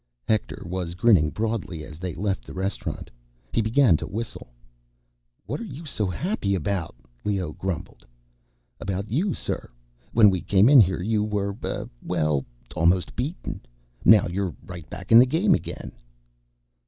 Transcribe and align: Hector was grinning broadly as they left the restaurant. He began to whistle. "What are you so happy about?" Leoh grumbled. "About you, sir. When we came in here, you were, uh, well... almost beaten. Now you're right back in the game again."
Hector 0.27 0.63
was 0.65 0.95
grinning 0.95 1.29
broadly 1.29 1.83
as 1.83 1.99
they 1.99 2.15
left 2.15 2.43
the 2.43 2.55
restaurant. 2.55 3.11
He 3.53 3.61
began 3.61 3.97
to 3.97 4.07
whistle. 4.07 4.51
"What 5.45 5.59
are 5.59 5.63
you 5.63 5.85
so 5.85 6.07
happy 6.07 6.55
about?" 6.55 6.95
Leoh 7.23 7.51
grumbled. 7.53 8.03
"About 8.79 9.11
you, 9.11 9.35
sir. 9.35 9.69
When 10.11 10.31
we 10.31 10.41
came 10.41 10.69
in 10.69 10.81
here, 10.81 11.03
you 11.03 11.23
were, 11.23 11.55
uh, 11.61 11.85
well... 12.01 12.43
almost 12.75 13.15
beaten. 13.15 13.61
Now 14.03 14.25
you're 14.25 14.55
right 14.65 14.89
back 14.89 15.11
in 15.11 15.19
the 15.19 15.25
game 15.27 15.53
again." 15.53 15.91